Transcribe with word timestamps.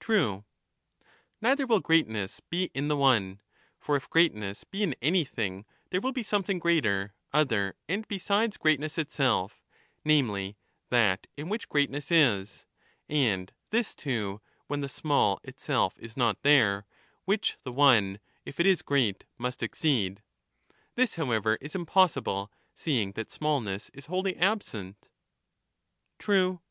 True. 0.00 0.44
Neither 1.40 1.64
will 1.64 1.78
greatness 1.78 2.40
be 2.40 2.68
in 2.74 2.88
the 2.88 2.96
one, 2.96 3.40
for 3.78 3.94
if 3.94 4.10
greatness 4.10 4.64
be 4.64 4.82
in 4.82 4.96
anything 5.00 5.66
there 5.90 6.00
will 6.00 6.10
be 6.10 6.24
something 6.24 6.58
greater 6.58 7.14
other 7.32 7.76
and 7.88 8.02
besides 8.08 8.56
greatness 8.56 8.98
itself, 8.98 9.62
namely, 10.04 10.56
that 10.90 11.28
in 11.36 11.48
which 11.48 11.68
greatness 11.68 12.10
is; 12.10 12.66
and 13.08 13.52
this 13.70 13.94
too 13.94 14.40
when 14.66 14.80
the 14.80 14.88
small 14.88 15.38
itself 15.44 15.96
is 16.00 16.16
not 16.16 16.42
there, 16.42 16.84
which 17.24 17.56
the 17.62 17.70
one, 17.70 18.18
if 18.44 18.58
it 18.58 18.66
is 18.66 18.82
great, 18.82 19.26
must 19.38 19.62
exceed; 19.62 20.24
this, 20.96 21.14
however, 21.14 21.56
is 21.60 21.76
impossible, 21.76 22.50
seeing 22.74 23.12
that 23.12 23.30
smallness 23.30 23.90
is 23.94 24.06
wholly 24.06 24.36
absent. 24.38 25.08
True. 26.18 26.62